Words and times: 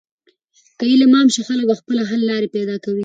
که 0.77 0.83
علم 0.91 1.11
عام 1.17 1.27
شي، 1.33 1.41
خلک 1.47 1.65
په 1.69 1.75
خپله 1.79 2.01
د 2.05 2.09
حل 2.09 2.21
لارې 2.29 2.53
پیدا 2.55 2.75
کوي. 2.83 2.99